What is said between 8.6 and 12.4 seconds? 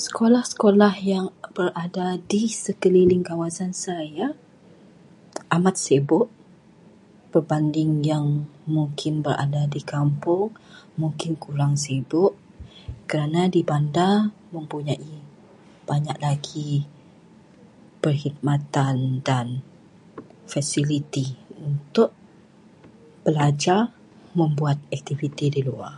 mungkin berada di kampung, mungkin kurang sibuk,